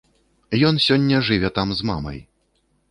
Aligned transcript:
Ён 0.69 0.81
сёння 0.87 1.21
жыве 1.29 1.55
там 1.59 1.67
з 1.79 1.91
мамай. 1.93 2.19